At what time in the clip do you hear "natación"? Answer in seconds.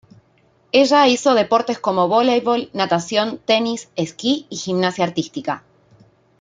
2.73-3.37